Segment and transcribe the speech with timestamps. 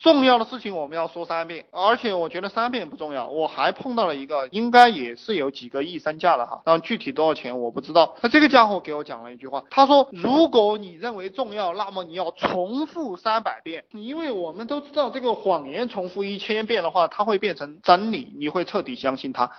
[0.00, 8.14] 重要的事情我们要说三遍，而且我觉得三遍不重要，我还碰到了一个，应该也是有几个亿身价的哈，但具体多少钱我不知道。
[8.20, 19.50] 那这个家伙给我讲了一句话，他说，如果你认为重要，那么你要重复三百遍，因为我们都知道这个谎言重复一千遍的话，它会变成真理，你会彻底相信它。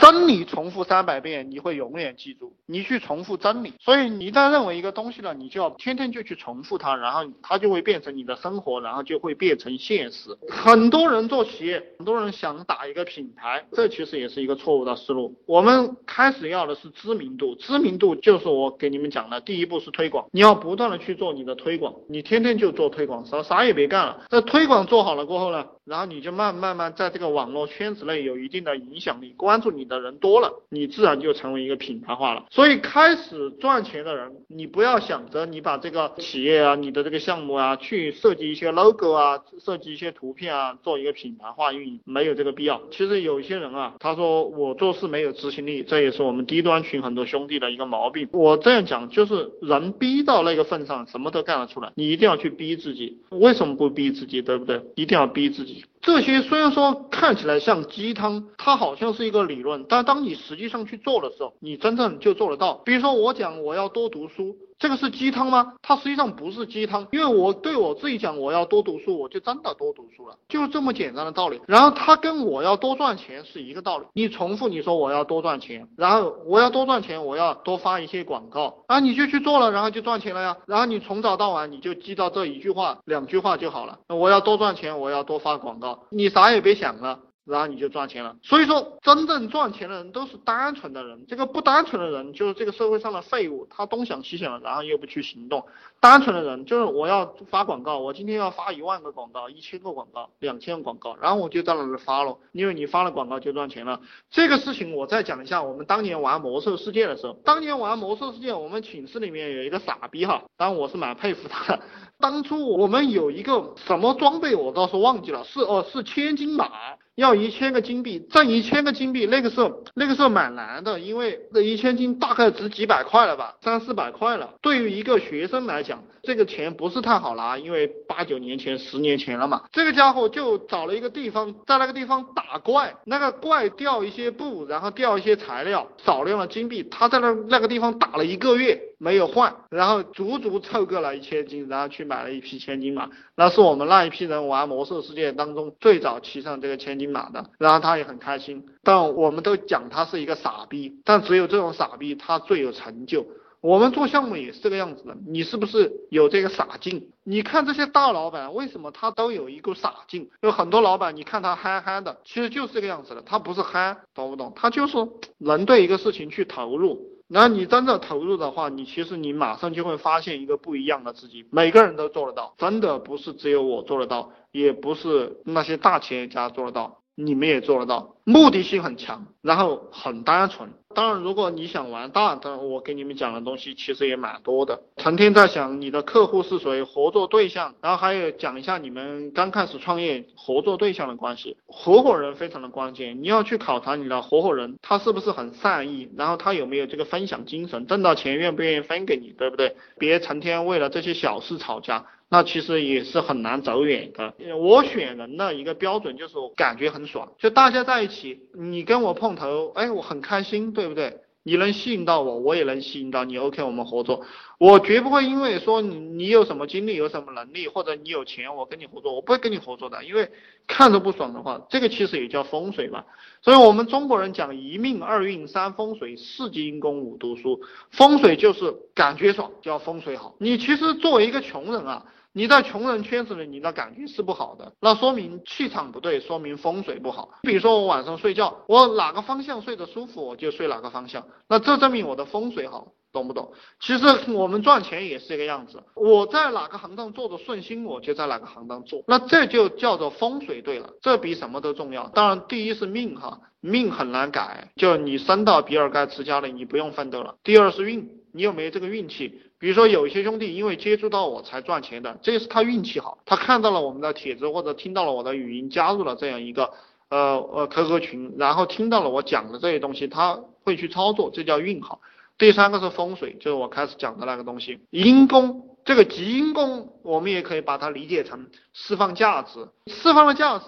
[0.00, 2.54] 真理重复三百遍，你会永远记住。
[2.66, 10.36] 你去重复真理，所以你一旦认为一个东西了，你就要天天就去重复它，然后它就会变成你的生活，然后就会变成现实。
[10.48, 15.34] 很多人做企业，很多人想打一个品牌，这其实也是一个错误的思路。
[15.46, 24.24] 我们开始要的是知名度，知名度就是我给你们讲的，第一步是推广，你要不断的去做你的推广，你天天就做推广，啥啥也别干了。
[24.30, 25.66] 这推广做好了过后呢？
[25.84, 32.46] 然后你就慢慢慢在这个网络圈子内有一定的影响力，关注你的人多了，你自然就成为一个品牌化了。
[32.50, 42.80] 所以开始赚钱的人，你不要想着你把这个企业啊、你的这个项目啊，去设计一些 logo 啊、设计一些图片啊，做一个品牌化运营，没有这个必要。
[42.90, 48.26] 其实有一些人啊，他说我做事没有执行力，这也是我们低端群很多兄弟的一个毛病。
[48.32, 53.20] 我这样讲就是人逼到那个份上，什么都干得出来，你一定要去逼自己。
[53.28, 54.40] 为什么不逼自己？
[54.40, 54.80] 对不对？
[54.94, 55.73] 一定要逼自己。
[56.04, 62.74] 这些虽然说看起来像鸡汤，它好像是一个理论，但当你实际上去做的时候，你真正就做得到。
[62.84, 64.54] 比如说我讲我要多读书。
[64.84, 65.72] 这个是鸡汤吗？
[65.80, 71.58] 它实际上不是鸡汤，因为我对我自己讲我要多读书，我就真的多读书了，就这么简单的道理。
[71.66, 74.04] 然后它跟我要多赚钱是一个道理。
[74.12, 80.58] 你重复你说我要多赚钱，然后我要多赚钱，我要多发一些广告，啊你就去做了，然后就赚钱了呀。
[80.66, 84.00] 然后你从早到晚你就记到这一句话、两句话就好了。
[84.08, 87.20] 我要多赚钱，我要多发广告，你啥也别想了。
[87.44, 88.36] 然后你就赚钱了。
[88.42, 91.26] 所以说，真正赚钱的人都是单纯的人。
[91.26, 95.66] 这个不单纯的人就是这个社会上的废物，他东想西想，然后又不去行动。
[96.00, 104.00] 单纯的人就是我要发广告，我今天要发一万个广告、一千个广告、两千个广告，然后我就在那里发了，因为你发了广告就赚钱了。
[104.30, 111.82] 这个事情我再讲一下，我们当年玩魔兽世界的时候，当年玩魔兽世界，我们寝室里面有一个傻逼哈，当然我是蛮佩服他的。
[112.18, 116.70] 当初我们有一个什么装备，我倒是忘记了，是哦是千金马。
[117.16, 124.54] 要一千个金币，挣一千个金币，那个时候那个时候蛮难的，因为这一千金大概值几百块了吧，三四百块了。
[124.60, 129.62] 对于一个学生来讲，这个钱不是太好拿，因为八九年前、十年前了嘛。
[129.70, 143.08] 这个家伙就找了一个地方，在那个地方打怪，那个怪掉一些布，然后掉一些材料，少量的金币，他在那那个地方打了一个月没有换，然后足足凑够了一千金，然后去买了一匹千金马。
[143.36, 147.04] 那是我们那一批人玩魔兽世界当中最早骑上这个千金。
[147.04, 153.26] 马的，然后他也很开心，但我们都讲他是一个傻逼，但只有这种傻逼他最有成就。
[153.60, 157.10] 我们做项目也是这个样子的，你是不是有这个傻劲？
[157.24, 160.30] 你看这些大老板为什么他都有一股傻劲？
[160.40, 164.52] 有很多老板，你看他憨憨的，其实就是这个样子的，他不是憨，懂不懂？
[164.56, 164.96] 他就是
[165.38, 167.13] 能对一个事情去投入。
[167.34, 171.44] 然后你真的投入的话，你其实你马上就会发现一个不一样的自己。
[171.50, 177.00] 每个人都做得到，真的不是只有我做得到，也不是那些大企业家做得到。
[177.16, 180.70] 你们也做得到，目的性很强，然后很单纯。
[180.94, 184.80] 当然，如果你想玩大的，我给你们讲的东西其实也蛮多的。
[184.96, 191.56] 成天在想你的客户是谁，合作对象，然后还有讲一下你们刚开始创业合作对象的关系。
[191.66, 199.76] 合伙人非常的关键，你要去考察你的合伙人，他是不是很善意，然后他有没有这个分享精神，挣到钱愿不愿意分给你，对不对？
[199.98, 202.06] 别成天为了这些小事吵架。
[202.30, 204.34] 那其实也是很难走远的。
[204.56, 211.18] 我选人的一个标准就是感觉很爽，就大家在一起，你跟我碰头，哎，我很开心，对对不对？
[211.46, 213.38] 你能吸引到我，我也能吸引到你。
[213.38, 214.22] OK，我们合作。
[214.58, 220.04] 我绝不会因为说你你有什么经历，有什么能力，或者你有钱，我跟你合作，我不会跟你合作的。
[220.04, 220.30] 因为
[220.66, 223.04] 看着不爽的话，这个其实也叫风水嘛。
[223.40, 230.34] 所以我们中国人讲一命二运三风水四积功五读书，风水就是感觉爽，叫风水好。
[230.38, 232.04] 你其实作为一个穷人啊。
[232.36, 237.30] 你在穷人圈子里，你的感觉是不好的，那说明气场不对，说明风水不好。
[237.42, 243.52] 比如说我晚上睡觉，我哪个方向睡得舒服，我就睡哪个方向，那这证明我的风水好，懂不懂？
[243.78, 252.08] 其实我们赚钱也是这个样子，我在哪个行当做的顺心，我就在哪个行当做，那这就叫做风水对了，这比什么都重要。
[252.08, 257.36] 当然，第一是命哈，命很难改，就你生到比尔盖茨家里，你不用奋斗了。
[257.44, 258.23] 第二是运。
[258.34, 259.40] 你有没有这个运气？
[259.60, 266.72] 比如说有一些兄弟因为接触到我才赚钱的，这是他运气好，他看到了我们的帖子或者听到了我的语音，加入了这样一个
[267.08, 272.00] 呃呃 QQ 群，然后听到了我讲的这些东西，他会去操作，这叫运好。
[272.36, 280.64] 第三个是风水，就是我开始讲的那个东西，因公这个积阴功，我们也可以把它理解成释放价值，释放的价值。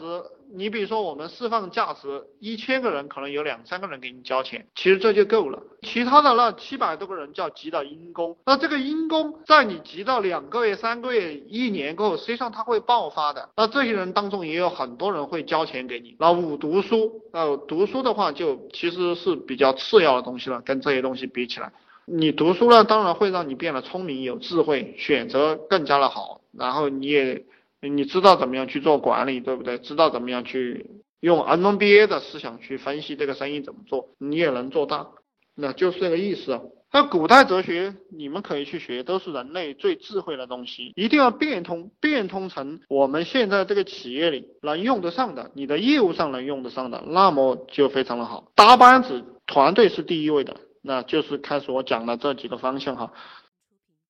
[0.54, 5.60] 你比如说，我们释放价值一千个人，可能有两三个人给你交钱，其实这就够了。
[5.82, 13.48] 其他的那七百多个人叫积到阴功，那这个阴功在你积到两个月、三个月、一年过后，实际上它会爆发的。
[13.56, 16.14] 那这些人当中也有很多人会交钱给你。
[16.20, 21.72] 那五读书，呃，读书的话就其实是比较次要的东西了，跟这些东西比起来，
[22.06, 27.44] 你读书呢，当然会让你变得聪明、有智慧，选择更加的好，然后你也。
[27.82, 29.78] 你知道怎么样去做管理，对不对？
[29.78, 35.08] 知道怎么样去用 MBA 的思想去分析这个生意怎么做，你也能做大，
[35.54, 36.58] 那就是这个意思。
[36.90, 48.50] 那古代哲学你们可以去学，都是人类最智慧的东西，一定要变通，变通成我们现在这个企业里能用得上的，你的业务上能用得上的，那么就非常的好。
[48.56, 50.56] 搭班子，团队是第一位的，
[50.86, 53.10] 那就是开始我讲的这几个方向哈。